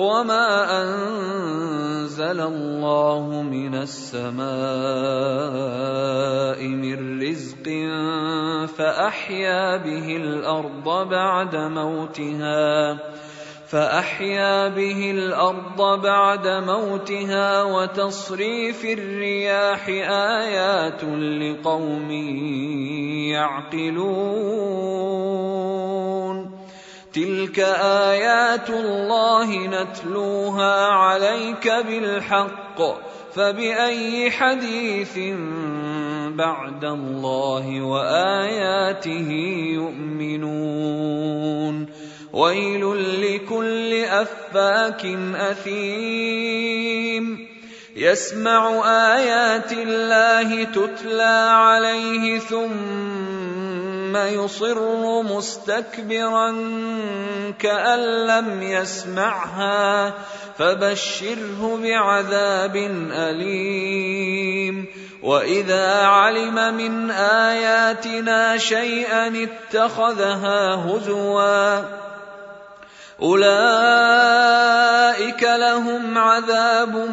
وما 0.00 0.80
انزل 0.80 2.40
الله 2.40 3.42
من 3.42 3.74
السماء 3.84 4.40
من 6.64 7.20
رزق 7.20 7.66
فاحيا 8.76 9.76
به 9.76 10.16
الأرض 10.16 11.08
بعد 11.08 11.56
موتها 11.56 12.98
فاحيا 13.68 14.68
به 14.68 15.10
الأرض 15.10 16.00
بعد 16.02 16.46
موتها 16.48 17.62
وتصريف 17.62 18.84
الرياح 18.84 19.88
ايات 19.88 21.04
لقوم 21.04 22.10
يعقلون 23.36 25.10
تلك 27.12 27.58
ايات 27.58 28.70
الله 28.70 29.66
نتلوها 29.66 30.86
عليك 30.86 31.68
بالحق 31.68 32.82
فباي 33.34 34.30
حديث 34.30 35.18
بعد 36.36 36.84
الله 36.84 37.82
واياته 37.82 39.30
يؤمنون 39.74 41.30
ويل 42.32 42.84
لكل 43.22 43.94
افاك 43.94 45.06
اثيم 45.34 46.70
يسمع 47.96 48.82
ايات 49.16 49.72
الله 49.72 50.64
تتلى 50.64 51.48
عليه 51.50 52.38
ثم 52.38 53.19
يصر 54.16 55.22
مستكبرا 55.22 56.50
كأن 57.58 58.26
لم 58.26 58.62
يسمعها 58.62 60.14
فبشره 60.58 61.78
بعذاب 61.82 62.76
أليم. 63.12 64.86
وإذا 65.22 66.02
علم 66.02 66.74
من 66.74 67.10
آياتنا 67.10 68.58
شيئا 68.58 69.48
اتخذها 69.48 70.74
هزوا 70.74 71.82
أولئك 73.22 74.22
لهم 75.42 76.18
عذاب 76.18 77.08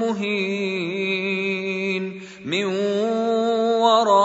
مهين. 0.00 0.90
من 2.44 2.64
ورائهم 3.80 4.19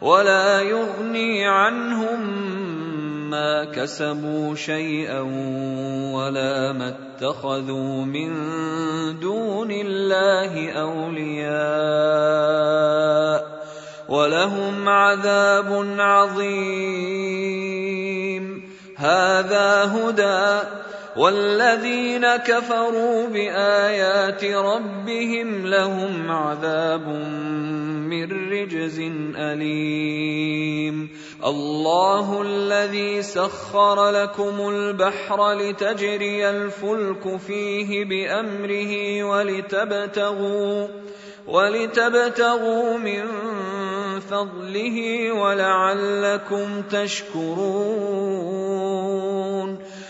ولا 0.00 0.62
يغني 0.62 1.46
عنهم 1.46 2.20
ما 3.30 3.64
كسبوا 3.64 4.54
شيئا 4.54 5.20
ولا 6.14 6.72
ما 6.72 6.88
اتخذوا 6.88 8.04
من 8.04 8.30
دون 9.20 9.70
الله 9.70 10.70
أولياء 10.72 11.58
ولهم 14.08 14.88
عذاب 14.88 15.86
عظيم. 15.98 17.58
هذا 18.96 19.84
هدى 19.84 20.68
والذين 21.18 22.36
كفروا 22.36 23.26
بآيات 23.26 24.44
ربهم 24.44 25.66
لهم 25.66 26.30
عذاب 26.30 27.08
من 28.06 28.52
رجز 28.52 28.98
أليم. 29.36 31.08
الله 31.44 32.42
الذي 32.42 33.22
سخر 33.22 34.10
لكم 34.10 34.68
البحر 34.68 35.52
لتجري 35.52 36.50
الفلك 36.50 37.36
فيه 37.36 38.04
بأمره 38.04 39.22
ولتبتغوا 39.22 40.86
ولتبتغوا 41.46 42.98
من 42.98 43.24
فضله 44.20 45.32
ولعلكم 45.32 46.82
تشكرون. 46.82 48.38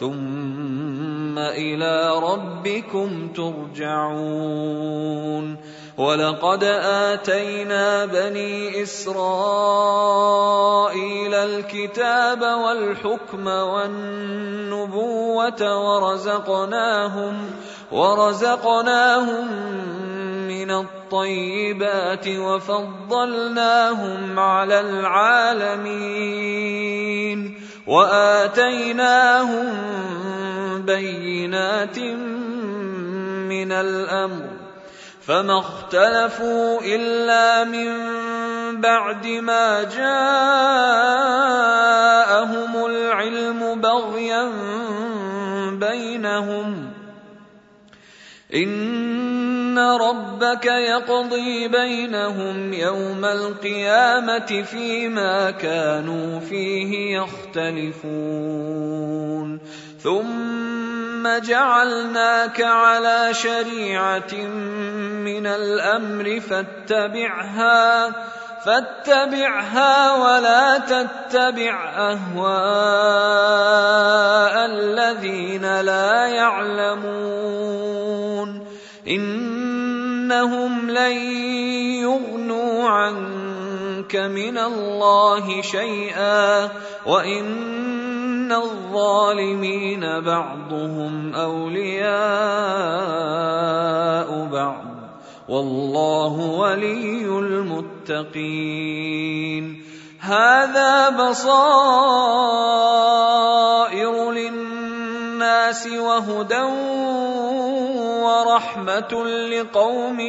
ثم 0.00 1.38
إلى 1.38 2.12
ربكم 2.22 3.28
ترجعون. 3.28 4.96
ولقد 5.96 6.64
آتينا 6.84 8.04
بني 8.06 8.82
إسرائيل 8.82 9.14
الكتاب 11.34 12.40
والحكم 12.42 13.46
والنبوة 13.46 15.00
ورزقناهم 15.60 17.34
ورزقناهم 17.92 19.48
من 20.48 20.70
الطيبات 20.70 22.28
وفضلناهم 22.28 24.20
على 24.38 24.80
العالمين. 24.80 26.36
وآتيناهم 27.86 29.66
بينات 30.82 31.98
من 33.48 33.72
الأمر 33.72 34.46
فما 35.26 35.58
اختلفوا 35.58 36.80
إلا 36.84 37.64
من 37.64 37.90
بعد 38.80 39.26
ما 39.26 39.82
جاءهم 39.82 40.06
العلم 42.86 43.80
بغيا 43.80 44.52
بينهم 45.70 46.90
ان 49.76 50.00
ربك 50.00 50.66
يقضي 50.66 51.68
بينهم 51.68 52.72
يوم 52.72 53.24
القيامه 53.24 54.62
فيما 54.70 55.50
كانوا 55.50 56.40
فيه 56.40 57.18
يختلفون 57.18 58.36
ثم 60.02 61.38
جعلناك 61.38 62.60
على 62.60 63.34
شريعه 63.34 64.34
من 65.24 65.46
الامر 65.46 66.40
فاتبعها 66.40 68.12
فاتبعها 68.64 70.14
ولا 70.14 70.78
تتبع 70.78 71.90
اهواء 71.96 72.96
الذين 74.66 75.80
لا 75.80 76.26
يعلمون 76.26 77.66
إنهم 80.26 80.90
لن 80.90 81.16
يغنوا 82.02 82.88
عنك 82.88 84.16
من 84.16 84.58
الله 84.58 85.62
شيئا 85.62 86.70
وإن 87.06 88.52
الظالمين 88.52 90.20
بعضهم 90.20 91.34
أولياء 91.34 92.08
بعض. 94.52 94.84
والله 95.48 96.34
ولي 96.58 97.38
المتقين. 97.38 98.66
هذا 100.20 101.08
بصائر 101.08 101.46
للناس 104.30 105.86
وهدى 105.86 106.62
ورحمه 108.56 109.12
لقوم 109.52 110.20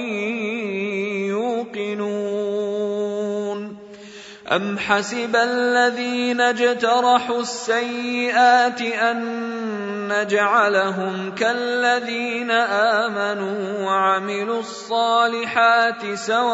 يوقنون 1.92 2.58
ام 4.52 4.78
حسب 4.78 5.36
الذين 5.36 6.42
اجترحوا 6.42 7.40
السيئات 7.40 8.82
ان 8.82 9.48
نجعلهم 10.08 11.36
كالذين 11.36 12.52
امنوا 12.52 13.86
وعملوا 13.86 14.60
الصالحات 14.60 16.14
سواء 16.16 16.48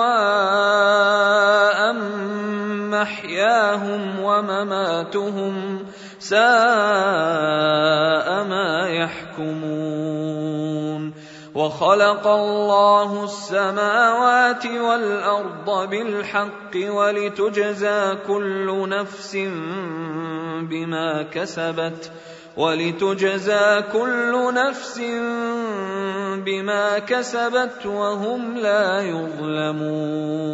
محياهم 2.94 4.19
ومماتهم 4.19 5.86
ساء 6.19 6.44
ما 8.44 8.90
يحكمون 8.90 10.44
وخلق 11.56 12.28
الله 12.28 13.24
السماوات 13.24 14.66
والأرض 14.66 15.90
بالحق 15.90 16.76
ولتجزى 16.76 18.16
كل 18.28 18.90
نفس 18.90 19.36
بما 20.70 21.24
كسبت 21.24 22.12
ولتجزى 22.58 23.82
كل 23.94 24.54
نفس 24.54 25.00
بما 26.46 27.00
كسبت 27.00 27.86
وهم 27.86 28.58
لا 28.58 29.02
يظلمون 29.02 30.54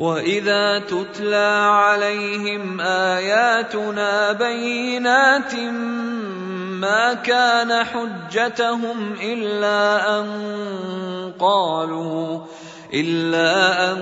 واذا 0.00 0.78
تتلى 0.78 1.68
عليهم 1.68 2.80
اياتنا 2.80 4.32
بينات 4.32 5.54
ما 6.80 7.14
كان 7.14 7.84
حجتهم 7.84 9.12
إلا 9.22 10.18
أن 10.18 10.26
قالوا 11.38 12.40
إلا 12.94 13.92
أن 13.92 13.98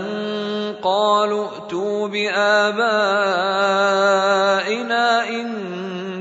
قالوا 0.82 1.48
ائتوا 1.48 2.08
بآبائنا 2.08 2.78
إن 5.28 5.48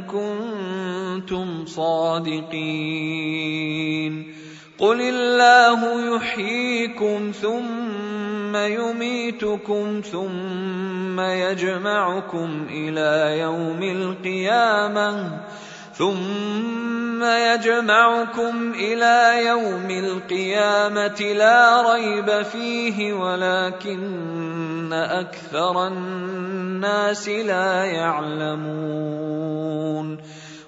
كنتم 0.02 1.66
صادقين 1.66 2.98
قل 4.80 5.02
الله 5.02 6.16
يحييكم 6.16 7.32
ثم 7.42 8.56
يميتكم 8.56 10.02
ثم 10.12 11.20
يجمعكم 11.20 12.68
إلى 12.70 13.40
يوم 13.40 13.84
القيامة 13.84 15.40
ثم 15.94 17.24
يجمعكم 17.24 18.74
إلى 18.74 19.46
يوم 19.48 19.90
القيامه 19.90 21.22
لا 21.22 21.94
ريب 21.94 22.42
فيه 22.42 23.14
ولكن 23.14 24.94
أكثر 24.94 25.88
الناس 25.88 27.30
لا 27.30 27.84
يعلمون 27.86 28.97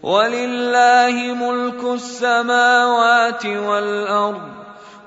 ولله 0.03 1.33
ملك 1.33 1.83
السماوات 1.83 3.45
والأرض 3.45 4.41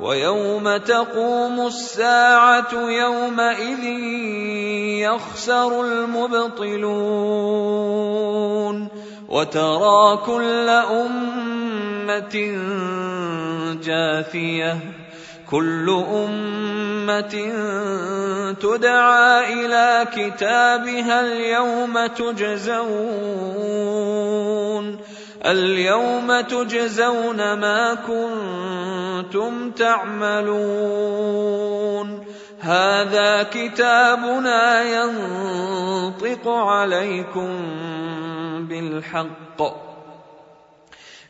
ويوم 0.00 0.76
تقوم 0.76 1.66
الساعة 1.66 2.74
يومئذ 2.74 3.84
يخسر 5.04 5.84
المبطلون 5.84 6.82
وترى 9.28 10.16
كل 10.26 10.68
أمة 10.68 12.36
جاثية. 13.82 15.01
كل 15.52 16.04
أمة 16.14 17.34
تدعى 18.60 19.52
إلى 19.52 20.06
كتابها 20.16 21.20
اليوم 21.20 22.06
تجزون 22.06 23.72
اليوم 25.46 26.40
تجزون 26.40 27.52
ما 27.52 27.94
كنتم 27.94 29.70
تعملون. 29.70 31.22
هذا 32.60 33.42
كتابنا 33.42 34.82
ينطق 34.82 36.48
عليكم 36.48 37.48
بالحق. 38.68 39.91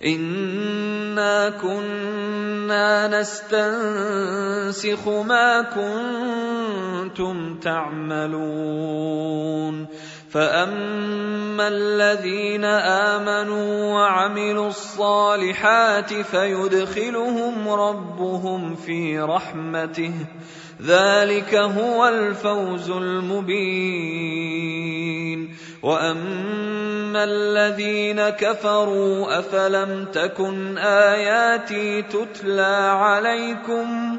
انا 0.04 1.50
كنا 1.50 3.21
نستنسخ 3.21 5.09
ما 5.09 5.62
كنتم 5.62 7.59
تعملون 7.59 9.02
فاما 10.32 11.68
الذين 11.68 12.64
امنوا 12.64 13.94
وعملوا 13.94 14.68
الصالحات 14.68 16.14
فيدخلهم 16.14 17.68
ربهم 17.68 18.74
في 18.74 19.20
رحمته 19.20 20.12
ذلك 20.82 21.54
هو 21.54 22.08
الفوز 22.08 22.90
المبين 22.90 24.22
واما 25.82 27.24
الذين 27.24 28.28
كفروا 28.28 29.38
افلم 29.38 30.04
تكن 30.12 30.78
اياتي 30.78 32.02
تتلى 32.02 32.96
عليكم 33.00 34.18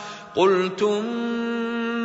قلتم 0.35 1.05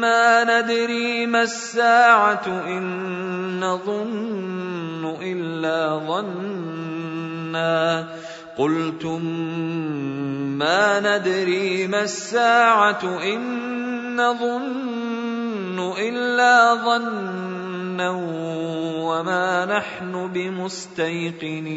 ما 0.01 0.45
ندري 0.45 1.27
ما 1.27 1.43
الساعة 1.43 2.47
إن 2.67 3.61
نظن 3.61 5.17
إلا 5.23 5.99
ظنا. 6.09 8.07
قلتم 8.59 9.23
ما 10.59 11.01
ندري 11.01 11.87
ما 11.87 12.03
الساعة 12.03 13.05
إن 13.05 14.17
نظن 14.17 15.93
إلا 15.99 16.75
ظنا 16.75 18.11
وما 19.07 19.65
نحن 19.65 20.33
بمستيقنين. 20.33 21.77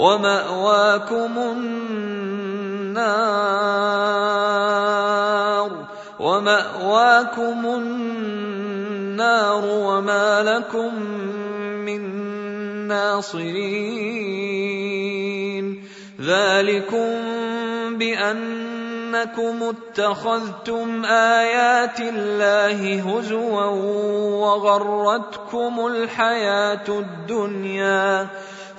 ومأواكم 0.00 1.32
النار 1.38 2.00
ومأواكم 6.20 7.60
النار 7.66 9.64
وما 9.64 10.42
لكم 10.42 10.94
من 11.84 12.02
ناصرين. 12.88 14.30
ذلكم 16.20 17.10
بأنكم 17.98 19.56
اتخذتم 19.62 21.04
آيات 21.04 22.00
الله 22.00 23.00
هزوا 23.00 23.64
وغرتكم 24.44 25.86
الحياة 25.86 26.88
الدنيا 26.88 28.28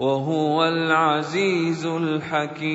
وهو 0.00 0.64
العزيز 0.64 1.86
الحكيم. 1.86 2.70